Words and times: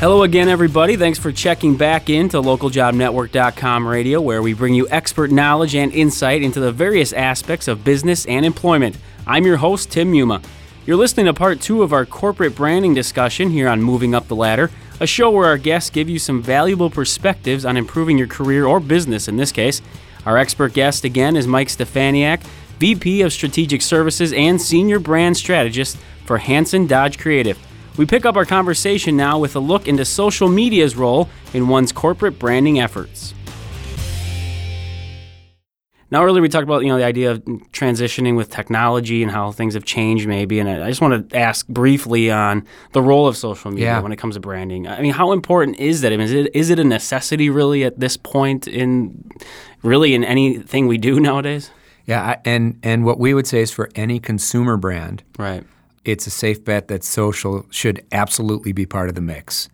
Hello 0.00 0.22
again, 0.22 0.48
everybody. 0.48 0.96
Thanks 0.96 1.18
for 1.18 1.30
checking 1.30 1.76
back 1.76 2.08
in 2.08 2.30
to 2.30 2.38
localjobnetwork.com 2.38 3.86
radio, 3.86 4.18
where 4.18 4.40
we 4.40 4.54
bring 4.54 4.72
you 4.72 4.88
expert 4.88 5.30
knowledge 5.30 5.74
and 5.74 5.92
insight 5.92 6.40
into 6.40 6.58
the 6.58 6.72
various 6.72 7.12
aspects 7.12 7.68
of 7.68 7.84
business 7.84 8.24
and 8.24 8.46
employment. 8.46 8.96
I'm 9.26 9.44
your 9.44 9.58
host, 9.58 9.90
Tim 9.90 10.10
Muma. 10.10 10.42
You're 10.86 10.96
listening 10.96 11.26
to 11.26 11.34
part 11.34 11.60
two 11.60 11.82
of 11.82 11.92
our 11.92 12.06
corporate 12.06 12.56
branding 12.56 12.94
discussion 12.94 13.50
here 13.50 13.68
on 13.68 13.82
Moving 13.82 14.14
Up 14.14 14.26
the 14.26 14.34
Ladder, 14.34 14.70
a 15.00 15.06
show 15.06 15.30
where 15.30 15.48
our 15.48 15.58
guests 15.58 15.90
give 15.90 16.08
you 16.08 16.18
some 16.18 16.40
valuable 16.40 16.88
perspectives 16.88 17.66
on 17.66 17.76
improving 17.76 18.16
your 18.16 18.26
career 18.26 18.64
or 18.64 18.80
business 18.80 19.28
in 19.28 19.36
this 19.36 19.52
case. 19.52 19.82
Our 20.24 20.38
expert 20.38 20.72
guest 20.72 21.04
again 21.04 21.36
is 21.36 21.46
Mike 21.46 21.68
Stefaniak, 21.68 22.42
VP 22.78 23.20
of 23.20 23.34
Strategic 23.34 23.82
Services 23.82 24.32
and 24.32 24.62
Senior 24.62 24.98
Brand 24.98 25.36
Strategist 25.36 25.98
for 26.24 26.38
Hanson 26.38 26.86
Dodge 26.86 27.18
Creative. 27.18 27.58
We 27.96 28.06
pick 28.06 28.24
up 28.24 28.36
our 28.36 28.46
conversation 28.46 29.16
now 29.16 29.38
with 29.38 29.56
a 29.56 29.60
look 29.60 29.86
into 29.86 30.04
social 30.04 30.48
media's 30.48 30.96
role 30.96 31.28
in 31.52 31.68
one's 31.68 31.92
corporate 31.92 32.38
branding 32.38 32.80
efforts. 32.80 33.34
Now, 36.12 36.24
earlier 36.24 36.42
we 36.42 36.48
talked 36.48 36.64
about 36.64 36.82
you 36.82 36.88
know 36.88 36.98
the 36.98 37.04
idea 37.04 37.30
of 37.30 37.38
transitioning 37.72 38.36
with 38.36 38.50
technology 38.50 39.22
and 39.22 39.30
how 39.30 39.52
things 39.52 39.74
have 39.74 39.84
changed, 39.84 40.26
maybe. 40.26 40.58
And 40.58 40.68
I 40.68 40.88
just 40.88 41.00
want 41.00 41.30
to 41.30 41.36
ask 41.38 41.68
briefly 41.68 42.32
on 42.32 42.66
the 42.92 43.02
role 43.02 43.28
of 43.28 43.36
social 43.36 43.70
media 43.70 43.86
Yeah. 43.86 44.00
when 44.00 44.10
it 44.10 44.16
comes 44.16 44.34
to 44.34 44.40
branding. 44.40 44.88
I 44.88 45.00
mean, 45.02 45.12
how 45.12 45.30
important 45.30 45.78
is 45.78 46.00
that? 46.00 46.12
I 46.12 46.16
mean, 46.16 46.24
is 46.26 46.32
it 46.32 46.50
is 46.56 46.68
it 46.70 46.80
a 46.80 46.84
necessity 46.84 47.48
really 47.48 47.84
at 47.84 48.00
this 48.00 48.16
point 48.16 48.66
in 48.66 49.22
really 49.84 50.14
in 50.14 50.24
anything 50.24 50.88
we 50.88 50.98
do 50.98 51.20
nowadays? 51.20 51.70
Yeah, 52.06 52.22
I- 52.22 52.38
and 52.44 52.78
and 52.82 53.04
what 53.04 53.20
we 53.20 53.32
would 53.32 53.46
say 53.46 53.60
is 53.60 53.70
for 53.70 53.88
any 53.94 54.18
consumer 54.18 54.76
brand, 54.76 55.22
Right. 55.38 55.62
It's 56.04 56.26
a 56.26 56.30
safe 56.30 56.64
bet 56.64 56.88
that 56.88 57.04
social 57.04 57.66
should 57.70 58.04
absolutely 58.12 58.72
be 58.72 58.86
part 58.86 59.08
of 59.08 59.14
the 59.14 59.20
mix. 59.20 59.68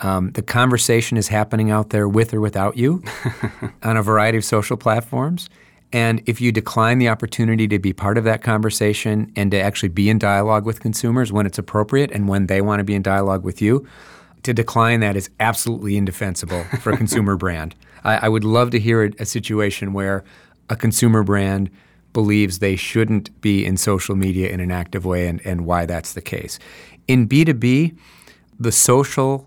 Um, 0.00 0.32
the 0.32 0.42
conversation 0.42 1.16
is 1.16 1.28
happening 1.28 1.70
out 1.70 1.90
there 1.90 2.06
with 2.06 2.34
or 2.34 2.40
without 2.40 2.76
you 2.76 3.02
on 3.82 3.96
a 3.96 4.02
variety 4.02 4.36
of 4.36 4.44
social 4.44 4.76
platforms. 4.76 5.48
And 5.92 6.22
if 6.26 6.40
you 6.40 6.52
decline 6.52 6.98
the 6.98 7.08
opportunity 7.08 7.66
to 7.68 7.78
be 7.78 7.92
part 7.92 8.18
of 8.18 8.24
that 8.24 8.42
conversation 8.42 9.32
and 9.36 9.50
to 9.52 9.60
actually 9.60 9.88
be 9.88 10.10
in 10.10 10.18
dialogue 10.18 10.66
with 10.66 10.80
consumers 10.80 11.32
when 11.32 11.46
it's 11.46 11.58
appropriate 11.58 12.10
and 12.10 12.28
when 12.28 12.46
they 12.46 12.60
want 12.60 12.80
to 12.80 12.84
be 12.84 12.94
in 12.94 13.02
dialogue 13.02 13.44
with 13.44 13.62
you, 13.62 13.86
to 14.42 14.52
decline 14.52 15.00
that 15.00 15.16
is 15.16 15.30
absolutely 15.40 15.96
indefensible 15.96 16.64
for 16.80 16.92
a 16.92 16.96
consumer 16.96 17.36
brand. 17.38 17.74
I, 18.04 18.26
I 18.26 18.28
would 18.28 18.44
love 18.44 18.70
to 18.70 18.80
hear 18.80 19.04
a, 19.04 19.12
a 19.20 19.24
situation 19.24 19.92
where 19.92 20.24
a 20.68 20.76
consumer 20.76 21.22
brand 21.22 21.70
believes 22.16 22.60
they 22.60 22.76
shouldn't 22.76 23.28
be 23.42 23.62
in 23.66 23.76
social 23.76 24.16
media 24.16 24.48
in 24.48 24.58
an 24.58 24.70
active 24.70 25.04
way 25.04 25.28
and, 25.28 25.38
and 25.44 25.66
why 25.66 25.84
that's 25.84 26.14
the 26.14 26.22
case. 26.22 26.58
In 27.06 27.28
B2B, 27.28 27.94
the 28.58 28.72
social 28.72 29.46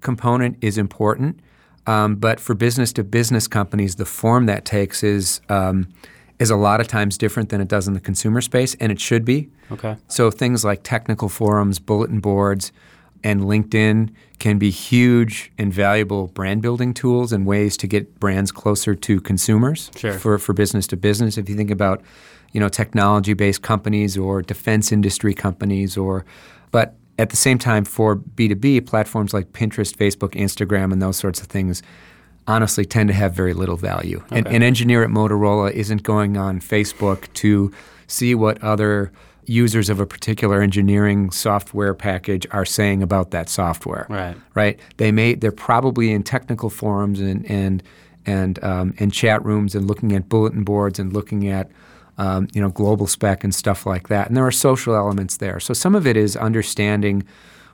component 0.00 0.56
is 0.60 0.78
important, 0.78 1.38
um, 1.86 2.16
but 2.16 2.40
for 2.40 2.56
business 2.56 2.92
to 2.94 3.04
business 3.04 3.46
companies, 3.46 3.94
the 3.94 4.04
form 4.04 4.46
that 4.46 4.64
takes 4.64 5.04
is 5.04 5.40
um, 5.48 5.86
is 6.40 6.50
a 6.50 6.56
lot 6.56 6.80
of 6.80 6.88
times 6.88 7.16
different 7.16 7.50
than 7.50 7.60
it 7.60 7.68
does 7.68 7.86
in 7.86 7.94
the 7.94 8.00
consumer 8.00 8.40
space, 8.40 8.74
and 8.80 8.90
it 8.90 9.00
should 9.00 9.24
be. 9.24 9.48
Okay. 9.70 9.96
So 10.08 10.32
things 10.32 10.64
like 10.64 10.82
technical 10.82 11.28
forums, 11.28 11.78
bulletin 11.78 12.18
boards, 12.18 12.72
and 13.24 13.42
LinkedIn 13.42 14.10
can 14.38 14.58
be 14.58 14.70
huge 14.70 15.50
and 15.58 15.72
valuable 15.72 16.28
brand 16.28 16.62
building 16.62 16.94
tools 16.94 17.32
and 17.32 17.44
ways 17.46 17.76
to 17.78 17.86
get 17.86 18.18
brands 18.20 18.52
closer 18.52 18.94
to 18.94 19.20
consumers 19.20 19.90
Sure. 19.96 20.12
for, 20.12 20.38
for 20.38 20.52
business 20.52 20.86
to 20.88 20.96
business. 20.96 21.36
If 21.36 21.48
you 21.48 21.56
think 21.56 21.70
about, 21.70 22.02
you 22.52 22.60
know, 22.60 22.68
technology 22.68 23.34
based 23.34 23.62
companies 23.62 24.16
or 24.16 24.42
defense 24.42 24.92
industry 24.92 25.34
companies 25.34 25.96
or 25.96 26.24
but 26.70 26.94
at 27.18 27.30
the 27.30 27.36
same 27.36 27.58
time 27.58 27.84
for 27.84 28.14
B2B, 28.16 28.86
platforms 28.86 29.34
like 29.34 29.52
Pinterest, 29.52 29.92
Facebook, 29.96 30.34
Instagram, 30.34 30.92
and 30.92 31.02
those 31.02 31.16
sorts 31.16 31.40
of 31.40 31.48
things 31.48 31.82
honestly 32.46 32.84
tend 32.84 33.08
to 33.08 33.14
have 33.14 33.34
very 33.34 33.52
little 33.54 33.76
value. 33.76 34.22
Okay. 34.32 34.54
an 34.54 34.62
engineer 34.62 35.02
at 35.02 35.10
Motorola 35.10 35.70
isn't 35.72 36.02
going 36.04 36.36
on 36.36 36.60
Facebook 36.60 37.30
to 37.34 37.72
see 38.06 38.34
what 38.34 38.62
other 38.62 39.10
users 39.48 39.88
of 39.88 39.98
a 40.00 40.06
particular 40.06 40.60
engineering 40.60 41.30
software 41.30 41.94
package 41.94 42.46
are 42.50 42.64
saying 42.64 43.02
about 43.02 43.30
that 43.30 43.48
software. 43.48 44.06
Right. 44.08 44.36
Right. 44.54 44.80
They 44.98 45.10
may 45.12 45.34
they're 45.34 45.52
probably 45.52 46.12
in 46.12 46.22
technical 46.22 46.70
forums 46.70 47.20
and 47.20 47.48
and 47.50 47.82
and 48.26 48.62
um, 48.62 48.94
and 48.98 49.12
chat 49.12 49.44
rooms 49.44 49.74
and 49.74 49.86
looking 49.86 50.12
at 50.12 50.28
bulletin 50.28 50.64
boards 50.64 50.98
and 50.98 51.12
looking 51.12 51.48
at 51.48 51.70
um, 52.18 52.48
you 52.52 52.60
know 52.60 52.70
GlobalSpec 52.70 53.42
and 53.42 53.54
stuff 53.54 53.86
like 53.86 54.08
that. 54.08 54.28
And 54.28 54.36
there 54.36 54.46
are 54.46 54.52
social 54.52 54.94
elements 54.94 55.38
there. 55.38 55.60
So 55.60 55.72
some 55.72 55.94
of 55.94 56.06
it 56.06 56.16
is 56.16 56.36
understanding 56.36 57.24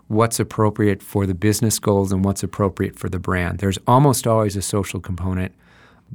what's 0.08 0.38
appropriate 0.38 1.02
for 1.02 1.26
the 1.26 1.34
business 1.34 1.78
goals 1.78 2.12
and 2.12 2.24
what's 2.24 2.42
appropriate 2.42 2.96
for 2.98 3.08
the 3.08 3.18
brand. 3.18 3.58
There's 3.58 3.78
almost 3.86 4.26
always 4.26 4.54
a 4.54 4.62
social 4.62 5.00
component, 5.00 5.52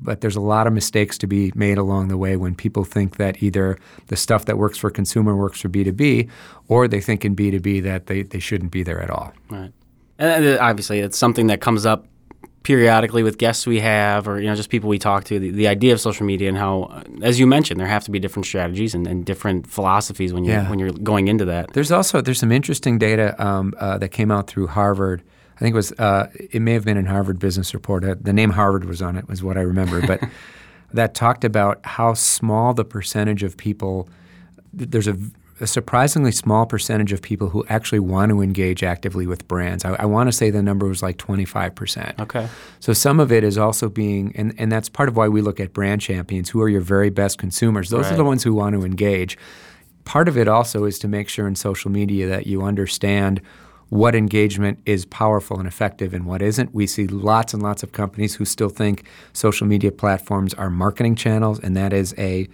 but 0.02 0.22
there's 0.22 0.36
a 0.36 0.42
lot 0.42 0.66
of 0.68 0.74
mistakes 0.74 1.18
to 1.18 1.28
be 1.28 1.52
made 1.56 1.78
along 1.78 2.08
the 2.08 2.18
way 2.18 2.38
when 2.38 2.56
people 2.56 2.84
think 2.84 3.18
that 3.18 3.44
either 3.44 3.78
the 4.08 4.16
stuff 4.16 4.46
that 4.46 4.58
works 4.58 4.78
for 4.78 4.90
consumer 4.90 5.36
works 5.36 5.62
for 5.62 5.70
B2B, 5.70 6.30
or 6.68 6.88
they 6.88 7.02
think 7.02 7.26
in 7.26 7.36
B2B 7.36 7.84
that 7.84 8.06
they, 8.08 8.24
they 8.24 8.40
shouldn't 8.40 8.72
be 8.72 8.84
there 8.84 9.02
at 9.02 9.10
all. 9.10 9.34
Right. 9.50 9.72
And 10.18 10.46
uh, 10.46 10.58
obviously, 10.62 11.00
it's 11.00 11.18
something 11.18 11.48
that 11.48 11.62
comes 11.62 11.86
up 11.86 12.06
periodically 12.64 13.24
with 13.24 13.38
guests 13.38 13.66
we 13.66 13.80
have 13.80 14.28
or 14.28 14.40
you 14.40 14.46
know 14.46 14.54
just 14.54 14.70
people 14.70 14.90
we 14.90 15.00
talk 15.00 15.24
to 15.24 15.40
the, 15.40 15.50
the 15.50 15.66
idea 15.66 15.94
of 15.94 16.00
social 16.02 16.26
media 16.26 16.50
and 16.50 16.58
how 16.58 16.84
uh, 16.84 17.04
as 17.22 17.40
you 17.40 17.48
mentioned 17.48 17.80
there 17.80 17.88
have 17.88 18.04
to 18.04 18.12
be 18.12 18.20
different 18.20 18.46
strategies 18.46 18.94
and, 18.94 19.08
and 19.08 19.26
different 19.26 19.66
philosophies 19.66 20.34
when 20.34 20.44
you 20.44 20.52
Yeah. 20.52 20.70
when 20.70 20.78
you're 20.78 20.92
going 20.92 21.30
into 21.30 21.46
that 21.46 21.72
There's 21.72 21.90
also 21.90 22.20
there's 22.20 22.38
some 22.38 22.52
interesting 22.52 22.98
data 23.00 23.34
um, 23.44 23.74
uh, 23.80 23.98
that 24.00 24.10
came 24.10 24.30
out 24.30 24.48
through 24.48 24.68
Harvard. 24.68 25.24
I 25.60 25.62
think 25.62 25.74
it 25.74 25.76
was 25.76 25.92
uh, 25.94 26.28
it 26.52 26.62
may 26.62 26.72
have 26.74 26.86
been 26.86 26.96
in 26.96 27.06
Harvard 27.06 27.38
Business 27.38 27.74
Report. 27.74 28.06
Uh, 28.06 28.16
the 28.20 28.32
name 28.32 28.52
Harvard 28.52 28.86
was 28.86 29.02
on 29.02 29.18
it 29.18 29.28
was 29.28 29.44
what 29.44 29.58
I 29.58 29.62
remember, 29.62 30.06
but 30.08 30.22
that 30.94 31.14
talked 31.14 31.44
about 31.44 31.80
how 31.86 32.14
small 32.14 32.74
the 32.74 32.86
percentage 32.86 33.44
of 33.44 33.58
people. 33.58 34.08
There's 34.72 35.08
a, 35.08 35.18
a 35.60 35.68
surprisingly 35.68 36.32
small 36.32 36.66
percentage 36.66 37.12
of 37.12 37.22
people 37.22 37.50
who 37.50 37.66
actually 37.68 38.00
want 38.00 38.30
to 38.30 38.42
engage 38.42 38.84
actively 38.84 39.28
with 39.28 39.46
brands. 39.50 39.84
I, 39.84 39.96
I 39.96 40.06
want 40.06 40.30
to 40.30 40.32
say 40.32 40.50
the 40.50 40.62
number 40.64 40.88
was 40.88 41.04
like 41.04 41.18
25 41.18 41.76
percent. 41.76 42.18
okay 42.22 42.48
So 42.80 42.94
some 42.94 43.20
of 43.20 43.30
it 43.32 43.44
is 43.44 43.58
also 43.58 43.90
being, 43.90 44.32
and, 44.38 44.54
and 44.58 44.72
that's 44.72 44.88
part 44.88 45.10
of 45.10 45.18
why 45.18 45.28
we 45.28 45.42
look 45.42 45.60
at 45.60 45.74
brand 45.74 46.00
champions, 46.00 46.50
who 46.52 46.62
are 46.62 46.70
your 46.70 46.80
very 46.82 47.10
best 47.10 47.38
consumers. 47.38 47.90
Those 47.90 48.06
Right. 48.06 48.14
are 48.14 48.18
the 48.18 48.24
ones 48.24 48.44
who 48.44 48.54
want 48.54 48.76
to 48.76 48.86
engage. 48.86 49.38
Part 50.06 50.30
of 50.30 50.38
it 50.38 50.48
also 50.48 50.86
is 50.86 50.98
to 51.00 51.10
make 51.10 51.28
sure 51.28 51.46
in 51.48 51.56
social 51.56 51.92
media 51.92 52.28
that 52.28 52.48
you 52.48 52.62
understand 52.64 53.42
what 53.90 54.16
engagement 54.16 54.80
is 54.86 55.06
powerful 55.06 55.58
and 55.58 55.68
effective 55.68 56.14
and 56.14 56.26
what 56.26 56.42
isn't. 56.42 56.74
We 56.74 56.86
see 56.86 57.08
lots 57.08 57.54
and 57.54 57.62
lots 57.62 57.82
of 57.84 57.92
companies 57.92 58.36
who 58.36 58.46
still 58.46 58.70
think 58.70 59.04
social 59.34 59.66
media 59.66 59.92
platforms 59.92 60.54
are 60.54 60.70
marketing 60.70 61.16
channels, 61.16 61.60
and 61.60 61.76
that 61.76 61.92
is 61.92 62.14
a 62.18 62.48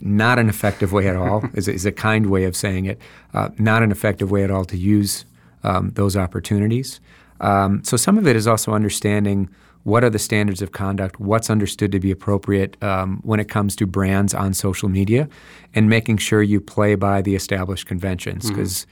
not 0.00 0.38
an 0.38 0.48
effective 0.48 0.92
way 0.92 1.08
at 1.08 1.16
all. 1.16 1.44
is, 1.54 1.68
a- 1.68 1.72
is 1.72 1.86
a 1.86 1.92
kind 1.92 2.26
way 2.26 2.44
of 2.44 2.56
saying 2.56 2.86
it. 2.86 3.00
Uh, 3.34 3.50
not 3.58 3.82
an 3.82 3.92
effective 3.92 4.30
way 4.30 4.42
at 4.42 4.50
all 4.50 4.64
to 4.64 4.76
use 4.76 5.24
um, 5.62 5.90
those 5.90 6.16
opportunities. 6.16 7.00
Um, 7.40 7.84
so 7.84 7.96
some 7.96 8.18
of 8.18 8.26
it 8.26 8.34
is 8.34 8.46
also 8.48 8.72
understanding 8.72 9.48
what 9.84 10.02
are 10.02 10.10
the 10.10 10.18
standards 10.18 10.60
of 10.60 10.72
conduct, 10.72 11.20
what's 11.20 11.48
understood 11.48 11.92
to 11.92 12.00
be 12.00 12.10
appropriate 12.10 12.82
um, 12.82 13.20
when 13.22 13.38
it 13.38 13.48
comes 13.48 13.76
to 13.76 13.86
brands 13.86 14.34
on 14.34 14.52
social 14.52 14.88
media, 14.88 15.28
and 15.72 15.88
making 15.88 16.16
sure 16.16 16.42
you 16.42 16.60
play 16.60 16.96
by 16.96 17.22
the 17.22 17.36
established 17.36 17.86
conventions 17.86 18.50
because. 18.50 18.86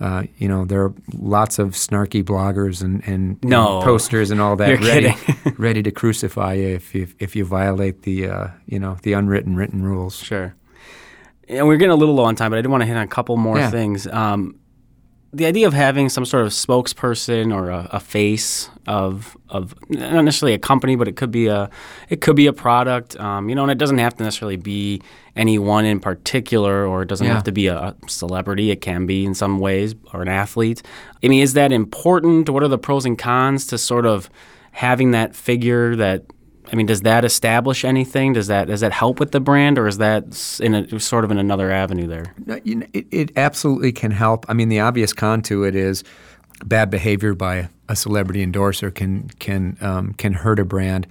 Uh, 0.00 0.22
you 0.38 0.48
know, 0.48 0.64
there 0.64 0.82
are 0.84 0.94
lots 1.12 1.58
of 1.58 1.70
snarky 1.72 2.24
bloggers 2.24 2.82
and, 2.82 3.02
and, 3.06 3.38
and 3.42 3.52
posters 3.84 4.30
and 4.30 4.40
all 4.40 4.56
that 4.62 4.68
You're 4.70 4.78
ready, 4.78 5.14
ready 5.58 5.82
to 5.82 5.90
crucify 5.90 6.54
you 6.54 6.68
if 6.68 6.94
you 6.94 7.06
if 7.18 7.36
you 7.36 7.44
violate 7.44 8.02
the 8.02 8.28
uh, 8.28 8.48
you 8.66 8.78
know 8.78 8.96
the 9.02 9.12
unwritten 9.12 9.56
written 9.56 9.82
rules. 9.82 10.16
Sure. 10.16 10.54
And 11.48 11.66
we're 11.66 11.76
getting 11.78 11.90
a 11.92 11.96
little 11.96 12.14
low 12.14 12.24
on 12.24 12.36
time, 12.36 12.50
but 12.52 12.58
I 12.58 12.62
did 12.62 12.68
want 12.70 12.82
to 12.82 12.86
hit 12.86 12.96
on 12.96 13.02
a 13.02 13.08
couple 13.08 13.36
more 13.36 13.58
Yeah. 13.58 13.70
things. 13.70 14.06
Um, 14.06 14.59
the 15.32 15.46
idea 15.46 15.66
of 15.66 15.72
having 15.72 16.08
some 16.08 16.24
sort 16.24 16.44
of 16.44 16.50
spokesperson 16.52 17.54
or 17.54 17.70
a, 17.70 17.88
a 17.92 18.00
face 18.00 18.68
of 18.88 19.36
of 19.48 19.74
not 19.88 20.24
necessarily 20.24 20.54
a 20.54 20.58
company, 20.58 20.96
but 20.96 21.06
it 21.06 21.14
could 21.16 21.30
be 21.30 21.46
a 21.46 21.70
it 22.08 22.20
could 22.20 22.34
be 22.36 22.46
a 22.48 22.52
product. 22.52 23.18
Um, 23.20 23.48
you 23.48 23.54
know, 23.54 23.62
and 23.62 23.70
it 23.70 23.78
doesn't 23.78 23.98
have 23.98 24.16
to 24.16 24.24
necessarily 24.24 24.56
be 24.56 25.00
anyone 25.36 25.84
in 25.84 26.00
particular, 26.00 26.84
or 26.86 27.02
it 27.02 27.08
doesn't 27.08 27.26
Yeah. 27.26 27.34
have 27.34 27.44
to 27.44 27.52
be 27.52 27.68
a 27.68 27.94
celebrity. 28.08 28.70
It 28.72 28.80
can 28.80 29.06
be 29.06 29.24
in 29.24 29.34
some 29.34 29.60
ways, 29.60 29.94
or 30.12 30.22
an 30.22 30.28
athlete. 30.28 30.82
I 31.22 31.28
mean, 31.28 31.42
is 31.42 31.52
that 31.54 31.70
important? 31.70 32.48
What 32.50 32.62
are 32.64 32.68
the 32.68 32.78
pros 32.78 33.06
and 33.06 33.16
cons 33.16 33.66
to 33.68 33.78
sort 33.78 34.06
of 34.06 34.28
having 34.72 35.12
that 35.12 35.36
figure 35.36 35.94
that 35.96 36.24
I 36.72 36.76
mean, 36.76 36.86
does 36.86 37.00
that 37.02 37.24
establish 37.24 37.84
anything? 37.84 38.32
Does 38.32 38.46
that 38.46 38.68
does 38.68 38.80
that 38.80 38.92
help 38.92 39.18
with 39.18 39.32
the 39.32 39.40
brand, 39.40 39.78
or 39.78 39.86
is 39.88 39.98
that 39.98 40.24
in 40.60 40.74
a, 40.74 41.00
sort 41.00 41.24
of 41.24 41.30
in 41.30 41.38
another 41.38 41.70
avenue 41.70 42.06
there? 42.06 42.34
It, 42.46 43.06
it 43.10 43.32
absolutely 43.36 43.92
can 43.92 44.12
help. 44.12 44.46
I 44.48 44.54
mean, 44.54 44.68
the 44.68 44.80
obvious 44.80 45.12
con 45.12 45.42
to 45.42 45.64
it 45.64 45.74
is 45.74 46.04
bad 46.64 46.90
behavior 46.90 47.34
by 47.34 47.68
a 47.88 47.96
celebrity 47.96 48.42
endorser 48.42 48.90
can 48.90 49.28
can 49.38 49.76
um, 49.80 50.14
can 50.14 50.32
hurt 50.32 50.58
a 50.58 50.64
brand. 50.64 51.06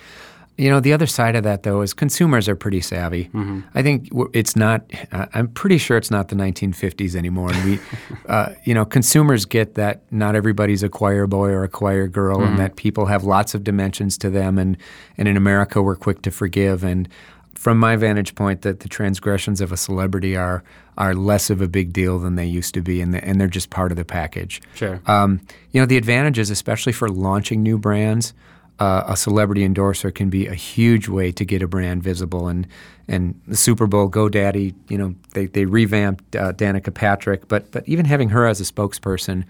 You 0.60 0.70
know, 0.70 0.82
the 0.82 0.92
other 0.92 1.08
side 1.08 1.38
of 1.38 1.44
that, 1.44 1.64
though, 1.64 1.80
is 1.80 1.94
consumers 1.94 2.50
are 2.50 2.56
pretty 2.56 2.82
savvy. 2.82 3.26
Mm-hmm. 3.28 3.62
I 3.76 3.82
think 3.82 4.10
it's 4.34 4.58
not. 4.58 4.84
Uh, 5.10 5.26
I'm 5.34 5.48
pretty 5.48 5.78
sure 5.78 5.96
it's 5.96 6.12
not 6.12 6.28
the 6.28 6.36
1950s 6.36 7.16
anymore. 7.16 7.54
And 7.54 7.64
we, 7.64 7.80
uh, 8.28 8.50
you 8.66 8.74
know, 8.74 8.84
consumers 8.84 9.46
get 9.46 9.76
that 9.76 10.02
not 10.12 10.36
everybody's 10.36 10.84
a 10.84 10.90
choir 10.90 11.28
boy 11.28 11.48
or 11.52 11.64
a 11.64 11.70
choir 11.70 12.08
girl, 12.08 12.40
mm-hmm. 12.40 12.50
and 12.50 12.60
that 12.60 12.76
people 12.76 13.06
have 13.06 13.24
lots 13.24 13.56
of 13.56 13.64
dimensions 13.64 14.18
to 14.18 14.30
them. 14.30 14.58
And 14.58 14.76
and 15.18 15.30
in 15.30 15.38
America, 15.38 15.82
we're 15.82 15.96
quick 15.96 16.22
to 16.24 16.32
forgive. 16.32 16.84
And 16.84 17.08
from 17.56 17.80
my 17.80 17.96
vantage 17.96 18.36
point, 18.36 18.62
that 18.64 18.82
the 18.82 18.90
transgressions 18.90 19.62
of 19.62 19.72
a 19.72 19.78
celebrity 19.78 20.36
are 20.36 20.62
are 20.98 21.16
less 21.16 21.50
of 21.50 21.62
a 21.62 21.70
big 21.70 21.94
deal 21.94 22.20
than 22.20 22.36
they 22.36 22.46
used 22.46 22.74
to 22.74 22.82
be, 22.82 23.00
and 23.00 23.14
the, 23.14 23.24
and 23.24 23.40
they're 23.40 23.48
just 23.48 23.70
part 23.70 23.94
of 23.94 23.98
the 23.98 24.04
package. 24.04 24.62
Sure. 24.76 25.00
Um, 25.06 25.40
you 25.72 25.80
know, 25.80 25.86
the 25.86 25.96
advantages, 25.96 26.50
especially 26.50 26.92
for 26.92 27.08
launching 27.08 27.64
new 27.64 27.78
brands 27.78 28.34
uh, 28.80 29.04
a 29.08 29.18
celebrity 29.18 29.64
endorser 29.64 30.12
can 30.12 30.30
be 30.30 30.48
a 30.48 30.54
huge 30.54 31.08
way 31.08 31.32
to 31.34 31.46
get 31.46 31.62
a 31.62 31.68
brand 31.68 32.04
visible. 32.04 32.48
And 32.48 32.68
and 33.08 33.40
the 33.48 33.58
Super 33.58 33.88
Bowl, 33.88 34.08
GoDaddy, 34.08 34.76
you 34.88 34.98
know, 34.98 35.16
they, 35.34 35.48
they 35.48 35.66
revamped 35.66 36.36
uh, 36.36 36.54
Danica 36.54 36.94
Patrick, 36.94 37.48
but 37.48 37.72
but 37.72 37.88
even 37.88 38.06
having 38.06 38.30
her 38.30 38.46
as 38.46 38.62
a 38.62 38.64
spokesperson 38.64 39.46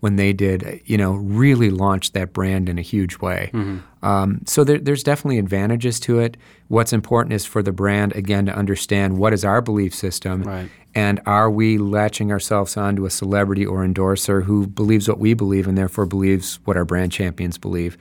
when 0.00 0.16
they 0.16 0.32
did, 0.32 0.80
you 0.84 0.96
know, 0.96 1.14
really 1.14 1.70
launched 1.70 2.12
that 2.14 2.32
brand 2.32 2.68
in 2.68 2.78
a 2.78 2.82
huge 2.82 3.18
way. 3.18 3.50
Mm-hmm. 3.52 4.06
Um, 4.06 4.42
so 4.46 4.62
there, 4.62 4.78
there's 4.78 5.02
definitely 5.02 5.38
advantages 5.38 5.98
to 6.00 6.20
it. 6.20 6.36
What's 6.68 6.92
important 6.92 7.32
is 7.32 7.44
for 7.44 7.64
the 7.64 7.72
brand 7.72 8.14
again 8.14 8.46
to 8.46 8.54
understand 8.54 9.18
what 9.18 9.32
is 9.32 9.44
our 9.44 9.60
belief 9.60 9.92
system, 9.92 10.44
right. 10.44 10.70
and 10.94 11.20
are 11.26 11.50
we 11.50 11.78
latching 11.78 12.30
ourselves 12.30 12.76
onto 12.76 13.06
a 13.06 13.10
celebrity 13.10 13.66
or 13.66 13.84
endorser 13.84 14.42
who 14.42 14.68
believes 14.68 15.08
what 15.08 15.18
we 15.18 15.34
believe 15.34 15.66
and 15.66 15.76
therefore 15.76 16.06
believes 16.06 16.60
what 16.64 16.76
our 16.76 16.84
brand 16.84 17.10
champions 17.10 17.58
believe. 17.58 17.98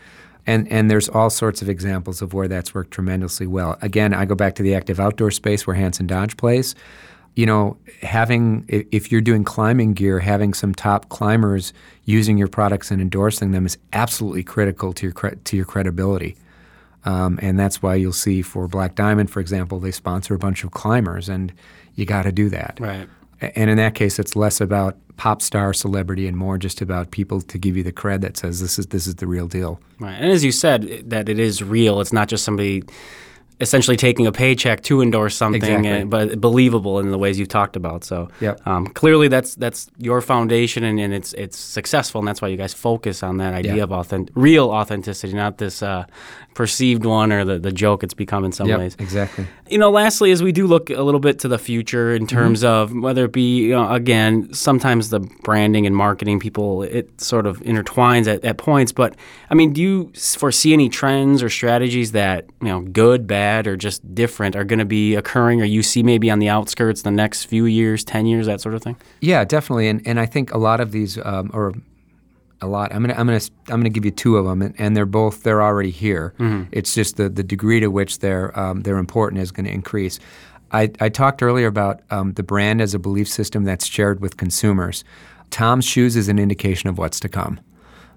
And, 0.47 0.71
and 0.71 0.89
there's 0.89 1.09
all 1.09 1.29
sorts 1.29 1.61
of 1.61 1.69
examples 1.69 2.21
of 2.21 2.33
where 2.33 2.47
that's 2.47 2.73
worked 2.73 2.91
tremendously 2.91 3.45
well. 3.45 3.77
Again, 3.81 4.13
I 4.13 4.25
go 4.25 4.33
back 4.33 4.55
to 4.55 4.63
the 4.63 4.73
active 4.73 4.99
outdoor 4.99 5.29
space 5.29 5.67
where 5.67 5.75
Hanson 5.75 6.07
Dodge 6.07 6.37
plays. 6.37 6.73
You 7.35 7.45
know, 7.45 7.77
having 8.01 8.65
if 8.67 9.11
you're 9.11 9.21
doing 9.21 9.43
climbing 9.43 9.93
gear, 9.93 10.19
having 10.19 10.55
some 10.55 10.73
top 10.73 11.09
climbers 11.09 11.71
using 12.05 12.37
your 12.37 12.47
products 12.47 12.89
and 12.89 12.99
endorsing 12.99 13.51
them 13.51 13.67
is 13.67 13.77
absolutely 13.93 14.43
critical 14.43 14.91
to 14.93 15.07
your 15.07 15.13
to 15.13 15.55
your 15.55 15.65
credibility. 15.65 16.35
Um, 17.05 17.37
and 17.41 17.59
that's 17.59 17.81
why 17.83 17.93
you'll 17.95 18.11
see 18.11 18.41
for 18.41 18.67
Black 18.67 18.95
Diamond, 18.95 19.29
for 19.29 19.39
example, 19.39 19.79
they 19.79 19.91
sponsor 19.91 20.33
a 20.33 20.39
bunch 20.39 20.63
of 20.63 20.71
climbers, 20.71 21.29
and 21.29 21.53
you 21.93 22.05
got 22.05 22.23
to 22.23 22.31
do 22.31 22.49
that. 22.49 22.79
Right. 22.81 23.07
And 23.41 23.69
in 23.69 23.77
that 23.77 23.95
case, 23.95 24.19
it's 24.19 24.35
less 24.35 24.59
about 24.61 24.97
pop 25.17 25.41
star 25.41 25.73
celebrity 25.73 26.27
and 26.27 26.37
more 26.37 26.57
just 26.57 26.81
about 26.81 27.11
people 27.11 27.41
to 27.41 27.57
give 27.57 27.75
you 27.75 27.83
the 27.83 27.91
cred 27.91 28.21
that 28.21 28.37
says 28.37 28.61
this 28.61 28.77
is 28.77 28.87
this 28.87 29.07
is 29.07 29.15
the 29.15 29.27
real 29.27 29.47
deal. 29.47 29.79
Right. 29.99 30.13
And 30.13 30.31
as 30.31 30.43
you 30.43 30.51
said, 30.51 31.09
that 31.09 31.27
it 31.27 31.39
is 31.39 31.63
real. 31.63 31.99
It's 31.99 32.13
not 32.13 32.27
just 32.27 32.43
somebody 32.43 32.83
essentially 33.59 33.97
taking 33.97 34.27
a 34.27 34.31
paycheck 34.31 34.81
to 34.83 35.01
endorse 35.01 35.35
something, 35.35 35.61
exactly. 35.61 35.89
and, 35.89 36.09
but 36.09 36.39
believable 36.39 36.99
in 36.99 37.09
the 37.11 37.17
ways 37.17 37.39
you've 37.39 37.47
talked 37.47 37.75
about. 37.75 38.03
So 38.03 38.29
yep. 38.39 38.65
um, 38.67 38.87
clearly, 38.87 39.27
that's 39.27 39.55
that's 39.55 39.89
your 39.97 40.21
foundation, 40.21 40.83
and, 40.83 40.99
and, 40.99 41.13
it's 41.13 41.33
it's 41.33 41.57
successful, 41.57 42.19
and 42.19 42.27
that's 42.27 42.41
why 42.41 42.49
you 42.49 42.57
guys 42.57 42.73
focus 42.73 43.23
on 43.23 43.37
that 43.37 43.53
idea 43.53 43.83
of 43.83 43.91
authentic, 43.91 44.33
real 44.35 44.69
authenticity, 44.69 45.33
not 45.33 45.57
this 45.57 45.81
uh, 45.81 46.05
perceived 46.57 47.05
one 47.05 47.31
or 47.31 47.45
the, 47.45 47.59
the 47.59 47.71
joke 47.71 48.03
it's 48.03 48.15
become 48.15 48.43
in 48.43 48.51
some 48.51 48.67
yep, 48.67 48.79
ways. 48.79 48.95
Exactly. 48.99 49.45
You 49.69 49.77
know, 49.77 49.91
lastly, 49.91 50.31
as 50.31 50.41
we 50.41 50.51
do 50.51 50.65
look 50.65 50.89
a 50.89 51.03
little 51.03 51.19
bit 51.19 51.39
to 51.39 51.47
the 51.47 51.59
future 51.59 52.15
in 52.15 52.25
terms 52.25 52.63
mm-hmm. 52.63 52.97
of 52.97 53.03
whether 53.03 53.25
it 53.25 53.31
be, 53.31 53.57
you 53.67 53.71
know, 53.75 53.91
again, 53.93 54.51
sometimes 54.53 55.09
the 55.09 55.19
branding 55.19 55.85
and 55.85 55.95
marketing 55.95 56.39
people, 56.39 56.81
it 56.81 57.21
sort 57.21 57.45
of 57.45 57.59
intertwines 57.59 58.27
at, 58.27 58.43
at 58.43 58.57
points. 58.57 58.91
But 58.91 59.15
I 59.51 59.53
mean, 59.53 59.71
do 59.71 59.81
you 59.81 60.11
foresee 60.15 60.73
any 60.73 60.89
trends 60.89 61.43
or 61.43 61.49
strategies 61.49 62.13
that, 62.13 62.45
you 62.61 62.69
know, 62.69 62.81
good, 62.81 63.27
bad, 63.27 63.46
or 63.67 63.77
just 63.77 64.13
different 64.13 64.55
are 64.55 64.63
going 64.63 64.79
to 64.79 64.85
be 64.85 65.15
occurring 65.15 65.61
or 65.61 65.65
you 65.65 65.83
see 65.83 66.03
maybe 66.03 66.29
on 66.29 66.39
the 66.39 66.49
outskirts 66.49 67.03
the 67.03 67.11
next 67.11 67.45
few 67.45 67.65
years, 67.65 68.03
10 68.03 68.25
years, 68.25 68.47
that 68.47 68.59
sort 68.59 68.75
of 68.75 68.83
thing? 68.83 68.97
Yeah, 69.21 69.45
definitely. 69.45 69.87
And, 69.87 70.05
and 70.05 70.19
I 70.19 70.25
think 70.25 70.53
a 70.53 70.57
lot 70.57 70.79
of 70.79 70.91
these, 70.91 71.17
um, 71.23 71.51
or 71.53 71.73
a 72.61 72.67
lot. 72.67 72.93
I'm 72.93 73.01
gonna 73.03 73.13
I'm 73.13 73.27
gonna 73.27 73.39
I'm 73.69 73.79
gonna 73.79 73.89
give 73.89 74.03
you 74.03 74.09
two 74.09 74.37
of 74.37 74.45
them, 74.45 74.63
and, 74.63 74.73
and 74.79 74.97
they're 74.97 75.05
both 75.05 75.43
they're 75.43 75.61
already 75.61 75.91
here. 75.91 76.33
Mm-hmm. 76.39 76.69
It's 76.71 76.93
just 76.93 77.17
the 77.17 77.29
the 77.29 77.43
degree 77.43 77.79
to 77.79 77.87
which 77.87 78.17
they're 78.19 78.57
um, 78.59 78.81
they're 78.81 78.97
important 78.97 79.41
is 79.41 79.51
going 79.51 79.65
to 79.65 79.71
increase. 79.71 80.19
I, 80.71 80.91
I 80.99 81.09
talked 81.09 81.41
earlier 81.41 81.67
about 81.67 82.01
um, 82.09 82.33
the 82.33 82.43
brand 82.43 82.81
as 82.81 82.93
a 82.93 82.99
belief 82.99 83.27
system 83.27 83.63
that's 83.63 83.85
shared 83.85 84.19
with 84.19 84.37
consumers. 84.37 85.03
Tom's 85.49 85.85
shoes 85.85 86.15
is 86.15 86.27
an 86.27 86.39
indication 86.39 86.89
of 86.89 86.97
what's 86.97 87.19
to 87.21 87.29
come. 87.29 87.59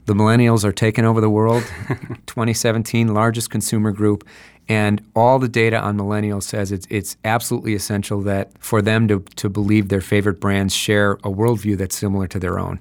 The 0.07 0.15
millennials 0.15 0.65
are 0.65 0.73
taking 0.73 1.05
over 1.05 1.21
the 1.21 1.31
world. 1.31 1.63
2017 2.27 3.15
largest 3.15 3.51
consumer 3.51 3.93
group, 3.93 4.27
and 4.69 5.05
all 5.15 5.39
the 5.39 5.49
data 5.49 5.81
on 5.81 5.97
millennials 5.97 6.45
says 6.45 6.73
it's 6.73 6.87
it's 6.91 7.17
absolutely 7.25 7.75
essential 7.75 8.21
that 8.23 8.51
for 8.59 8.83
them 8.83 9.09
to 9.09 9.21
to 9.37 9.49
believe 9.49 9.89
their 9.89 10.01
favorite 10.01 10.41
brands 10.41 10.75
share 10.75 11.13
a 11.13 11.31
worldview 11.31 11.77
that's 11.77 11.97
similar 11.97 12.27
to 12.29 12.39
their 12.39 12.59
own. 12.59 12.81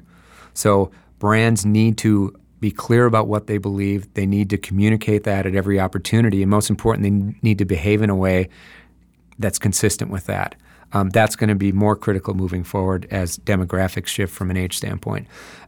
So 0.54 0.92
brands 1.20 1.66
need 1.66 1.98
to 2.00 2.36
be 2.60 2.72
clear 2.72 3.06
about 3.06 3.28
what 3.28 3.48
they 3.48 3.58
believe. 3.58 4.14
They 4.14 4.26
need 4.26 4.50
to 4.50 4.58
communicate 4.58 5.24
that 5.24 5.46
at 5.46 5.56
every 5.56 5.80
opportunity. 5.80 6.42
And 6.42 6.50
most 6.50 6.70
important, 6.70 7.04
they 7.04 7.36
need 7.42 7.58
to 7.60 7.66
behave 7.66 8.02
in 8.02 8.10
a 8.10 8.16
way 8.16 8.50
that's 9.38 9.58
consistent 9.58 10.12
with 10.12 10.26
that. 10.26 10.56
Um, 10.94 11.10
that's 11.10 11.36
going 11.36 11.50
to 11.50 11.56
be 11.56 11.72
more 11.72 11.96
critical 11.96 12.34
moving 12.34 12.64
forward 12.64 13.08
as 13.12 13.38
demographics 13.40 14.08
shift 14.08 14.34
from 14.34 14.50
an 14.50 14.58
age 14.58 14.76
standpoint. 14.76 15.28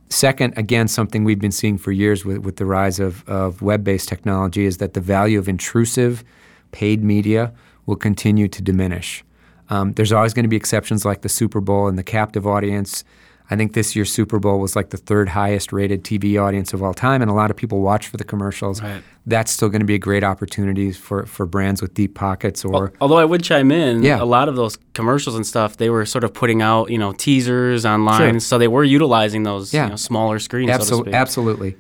Second, 0.10 0.58
again, 0.58 0.88
something 0.88 1.24
we've 1.24 1.40
been 1.40 1.52
seeing 1.52 1.78
for 1.78 1.92
years 1.92 2.26
with, 2.26 2.40
with 2.40 2.58
the 2.58 2.66
rise 2.66 3.00
of, 3.00 3.28
of 3.30 3.62
web 3.62 3.84
based 3.84 4.10
technology 4.10 4.66
is 4.66 4.78
that 4.78 4.94
the 4.94 5.00
value 5.00 5.40
of 5.40 5.48
intrusive 5.48 6.24
paid 6.72 7.04
media 7.04 7.54
will 7.86 7.96
continue 7.96 8.48
to 8.48 8.62
diminish. 8.62 9.24
Um, 9.70 9.94
there's 9.94 10.12
always 10.12 10.34
going 10.34 10.44
to 10.44 10.50
be 10.50 10.58
exceptions 10.58 11.06
like 11.06 11.22
the 11.22 11.30
Super 11.30 11.62
Bowl 11.62 11.88
and 11.88 11.98
the 11.98 12.04
captive 12.04 12.46
audience 12.46 13.06
I 13.52 13.58
think 13.58 13.74
this 13.74 13.98
year's 13.98 14.10
Super 14.10 14.40
Bowl 14.40 14.60
was 14.60 14.78
like 14.78 14.92
the 14.92 14.98
third 14.98 15.28
highest 15.28 15.74
rated 15.74 16.06
TV 16.06 16.42
audience 16.42 16.72
of 16.74 16.82
all 16.82 16.94
time, 16.94 17.22
and 17.22 17.30
a 17.30 17.34
lot 17.34 17.52
of 17.52 17.58
people 17.58 17.82
watch 17.82 18.08
for 18.08 18.16
the 18.16 18.24
commercials. 18.24 18.82
Right. 18.82 19.04
That's 19.26 19.52
still 19.52 19.68
going 19.68 19.82
to 19.82 19.86
be 19.86 19.94
a 19.94 20.00
great 20.00 20.24
opportunity 20.24 20.94
for, 20.94 21.26
for 21.26 21.46
brands 21.46 21.82
with 21.82 21.94
deep 21.94 22.16
pockets. 22.16 22.64
Or 22.64 22.94
although 23.02 23.18
I 23.18 23.26
would 23.26 23.44
chime 23.44 23.70
in, 23.70 24.04
yeah. 24.04 24.22
a 24.22 24.24
lot 24.24 24.48
of 24.48 24.56
those 24.56 24.78
commercials 24.94 25.36
and 25.36 25.46
stuff, 25.46 25.76
they 25.76 25.90
were 25.90 26.06
sort 26.06 26.24
of 26.24 26.34
putting 26.34 26.62
out 26.62 26.90
you 26.90 26.98
know 26.98 27.12
teasers 27.12 27.86
online, 27.86 28.36
sure. 28.36 28.40
so 28.40 28.58
they 28.58 28.70
were 28.70 28.86
utilizing 28.86 29.44
those 29.44 29.74
yeah. 29.74 29.84
you 29.84 29.90
know, 29.90 29.96
smaller 29.98 30.40
screens. 30.40 30.72
Absol- 30.72 31.06
so 31.06 31.06
absolutely. 31.12 31.76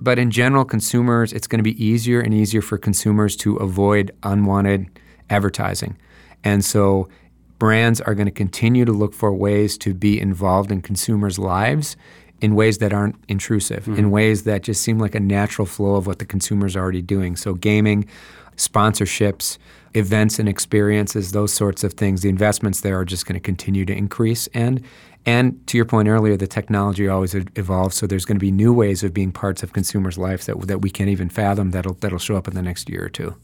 But 0.00 0.18
in 0.18 0.30
general, 0.30 0.66
consumers, 0.66 1.32
it's 1.32 1.46
going 1.46 1.58
to 1.58 1.62
be 1.62 1.82
easier 1.82 2.20
and 2.20 2.34
easier 2.34 2.60
for 2.60 2.76
consumers 2.76 3.34
to 3.36 3.56
avoid 3.56 4.10
unwanted 4.24 4.88
advertising. 5.30 5.96
And 6.42 6.62
so 6.62 7.08
brands 7.64 7.98
are 8.02 8.14
going 8.14 8.26
to 8.26 8.30
continue 8.30 8.84
to 8.84 8.92
look 8.92 9.14
for 9.14 9.32
ways 9.32 9.78
to 9.78 9.94
be 9.94 10.20
involved 10.20 10.70
in 10.70 10.82
consumers' 10.82 11.38
lives 11.38 11.96
in 12.42 12.54
ways 12.54 12.76
that 12.76 12.92
aren't 12.92 13.16
intrusive, 13.26 13.84
mm-hmm. 13.84 13.98
in 13.98 14.10
ways 14.10 14.42
that 14.42 14.62
just 14.62 14.82
seem 14.82 14.98
like 14.98 15.14
a 15.14 15.20
natural 15.20 15.64
flow 15.64 15.94
of 15.94 16.06
what 16.06 16.18
the 16.18 16.26
consumer's 16.26 16.76
already 16.76 17.00
doing. 17.00 17.36
So, 17.36 17.54
gaming, 17.54 18.06
sponsorships, 18.58 19.56
events 19.94 20.38
and 20.38 20.46
experiences, 20.46 21.32
those 21.32 21.54
sorts 21.54 21.82
of 21.82 21.94
things, 21.94 22.20
the 22.20 22.28
investments 22.28 22.82
there 22.82 22.98
are 22.98 23.04
just 23.06 23.24
going 23.24 23.40
to 23.40 23.40
continue 23.40 23.86
to 23.86 23.96
increase. 23.96 24.46
And 24.48 24.82
and 25.24 25.66
to 25.68 25.78
your 25.78 25.86
point 25.86 26.06
earlier, 26.06 26.36
the 26.36 26.46
technology 26.46 27.08
always 27.08 27.34
evolves, 27.34 27.96
so 27.96 28.06
there's 28.06 28.26
going 28.26 28.36
to 28.36 28.46
be 28.46 28.52
new 28.52 28.74
ways 28.74 29.02
of 29.02 29.14
being 29.14 29.32
parts 29.32 29.62
of 29.62 29.72
consumers' 29.72 30.18
lives 30.18 30.44
that, 30.44 30.60
that 30.66 30.82
we 30.82 30.90
can't 30.90 31.08
even 31.08 31.30
fathom 31.30 31.70
that'll, 31.70 31.94
that'll 31.94 32.18
show 32.18 32.36
up 32.36 32.46
in 32.46 32.52
the 32.52 32.60
next 32.60 32.90
year 32.90 33.06
or 33.06 33.08
two. 33.08 33.34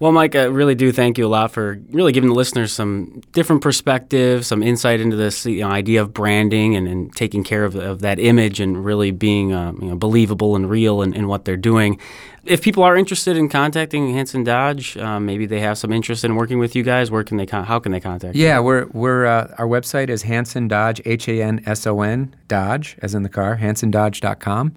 Well, 0.00 0.12
Mike, 0.12 0.34
I 0.34 0.44
really 0.44 0.74
do 0.74 0.92
thank 0.92 1.18
you 1.18 1.26
a 1.26 1.28
lot 1.28 1.52
for 1.52 1.78
really 1.90 2.12
giving 2.12 2.30
the 2.30 2.34
listeners 2.34 2.72
some 2.72 3.20
different 3.32 3.60
perspective, 3.60 4.46
some 4.46 4.62
insight 4.62 4.98
into 4.98 5.14
this 5.14 5.44
you 5.44 5.60
know, 5.60 5.68
idea 5.68 6.00
of 6.00 6.14
branding 6.14 6.74
and, 6.74 6.88
and 6.88 7.14
taking 7.14 7.44
care 7.44 7.66
of, 7.66 7.76
of, 7.76 8.00
that 8.00 8.18
image 8.18 8.60
and 8.60 8.82
really 8.82 9.10
being 9.10 9.52
uh, 9.52 9.72
you 9.72 9.88
know, 9.88 9.96
believable 9.96 10.56
and 10.56 10.70
real 10.70 11.02
in, 11.02 11.12
in, 11.12 11.28
what 11.28 11.44
they're 11.44 11.54
doing. 11.58 12.00
If 12.46 12.62
people 12.62 12.82
are 12.82 12.96
interested 12.96 13.36
in 13.36 13.50
contacting 13.50 14.14
Hanson 14.14 14.42
Dodge, 14.42 14.96
um, 14.96 15.26
maybe 15.26 15.44
they 15.44 15.60
have 15.60 15.76
some 15.76 15.92
interest 15.92 16.24
in 16.24 16.34
working 16.34 16.58
with 16.58 16.74
you 16.74 16.82
guys. 16.82 17.10
Where 17.10 17.22
can 17.22 17.36
they? 17.36 17.44
Con- 17.44 17.66
how 17.66 17.78
can 17.78 17.92
they 17.92 18.00
contact? 18.00 18.34
Yeah, 18.34 18.56
you? 18.56 18.62
we're 18.62 18.86
we're 18.94 19.26
uh, 19.26 19.54
our 19.58 19.66
website 19.66 20.08
is 20.08 20.22
Hanson 20.22 20.66
Dodge 20.66 21.02
H 21.04 21.28
A 21.28 21.42
N 21.42 21.60
S 21.66 21.86
O 21.86 22.00
N 22.00 22.34
Dodge 22.48 22.96
as 23.02 23.14
in 23.14 23.22
the 23.22 23.28
car 23.28 23.58
HansonDodge.com. 23.58 24.74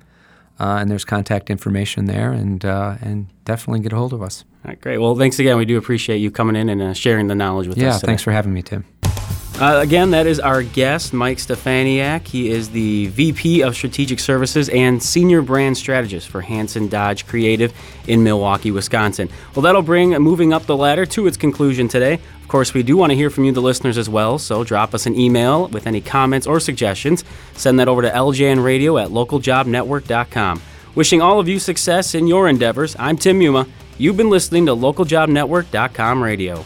Uh, 0.60 0.78
and 0.82 0.92
there's 0.92 1.06
contact 1.06 1.50
information 1.50 2.06
there, 2.06 2.34
and 2.34 2.66
uh, 2.66 2.98
and 3.02 3.28
definitely 3.46 3.80
get 3.80 3.94
a 3.94 3.96
hold 3.96 4.12
of 4.12 4.22
us. 4.22 4.44
All 4.64 4.70
right, 4.70 4.80
great. 4.80 4.98
Well, 4.98 5.16
thanks 5.16 5.40
again. 5.40 5.58
We 5.58 5.66
do 5.66 5.78
appreciate 5.78 6.20
you 6.20 6.32
coming 6.32 6.56
in 6.56 6.70
and 6.70 6.82
uh, 6.82 6.94
sharing 6.94 7.28
the 7.28 7.36
knowledge 7.36 7.68
with 7.68 7.78
yeah, 7.78 7.90
us. 7.90 8.02
Yeah, 8.02 8.08
thanks 8.08 8.24
for 8.24 8.32
having 8.32 8.54
me, 8.54 8.62
Tim. 8.62 8.86
Uh, 9.60 9.80
again, 9.82 10.12
that 10.12 10.26
is 10.26 10.40
our 10.40 10.64
guest, 10.64 11.14
Mike 11.14 11.38
Stefaniak. 11.38 12.28
He 12.28 12.50
is 12.50 12.70
the 12.70 13.08
VP 13.08 13.62
of 13.62 13.76
Strategic 13.76 14.20
Services 14.20 14.68
and 14.70 15.02
Senior 15.04 15.42
Brand 15.42 15.78
Strategist 15.78 16.28
for 16.28 16.42
Hanson 16.42 16.88
Dodge 16.88 17.28
Creative 17.28 17.72
in 18.08 18.24
Milwaukee, 18.24 18.72
Wisconsin. 18.72 19.30
Well, 19.54 19.62
that'll 19.62 19.84
bring 19.84 20.10
moving 20.12 20.54
up 20.54 20.66
the 20.66 20.76
ladder 20.76 21.06
to 21.08 21.28
its 21.28 21.38
conclusion 21.38 21.88
today. 21.88 22.14
Of 22.42 22.48
course, 22.48 22.74
we 22.74 22.84
do 22.84 22.98
want 22.98 23.12
to 23.12 23.16
hear 23.16 23.30
from 23.30 23.44
you, 23.44 23.52
the 23.52 23.62
listeners, 23.62 23.98
as 23.98 24.10
well, 24.10 24.40
so 24.40 24.64
drop 24.64 24.96
us 24.96 25.06
an 25.06 25.20
email 25.20 25.68
with 25.68 25.86
any 25.86 26.02
comments 26.02 26.48
or 26.48 26.60
suggestions. 26.60 27.24
Send 27.54 27.80
that 27.80 27.88
over 27.88 28.02
to 28.02 28.10
ljnradio 28.10 29.04
at 29.04 29.12
localjobnetwork.com. 29.12 30.62
Wishing 30.96 31.22
all 31.22 31.40
of 31.40 31.48
you 31.48 31.60
success 31.60 32.16
in 32.16 32.28
your 32.28 32.48
endeavors, 32.48 32.96
I'm 32.98 33.18
Tim 33.18 33.40
Muma. 33.40 33.68
You've 34.04 34.18
been 34.18 34.30
listening 34.30 34.66
to 34.66 34.76
localjobnetwork.com 34.76 36.22
radio. 36.22 36.66